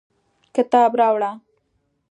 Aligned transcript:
کتاب 0.55 0.91
راوړه 0.99 1.31